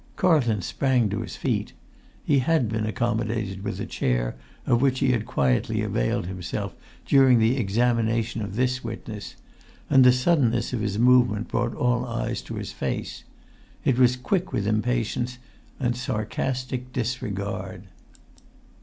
[0.15, 1.73] Carlton sprang to his feet.
[2.23, 4.35] He had been accommodated with a chair,
[4.65, 6.73] of which he had quietly availed himself
[7.05, 9.35] during the examination of this witness,
[9.91, 13.25] and the suddenness of his movement brought all eyes to his face.
[13.85, 15.37] It was quick with impatience
[15.79, 17.83] and sarcastic disregard.